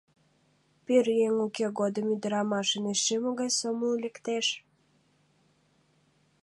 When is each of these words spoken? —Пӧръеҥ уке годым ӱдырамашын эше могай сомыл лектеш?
—Пӧръеҥ 0.85 1.35
уке 1.45 1.65
годым 1.79 2.05
ӱдырамашын 2.13 2.83
эше 2.93 3.15
могай 3.23 3.51
сомыл 3.59 3.93
лектеш? 4.03 4.47